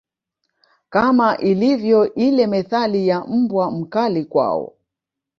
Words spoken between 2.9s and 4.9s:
ya mbwa mkali kwao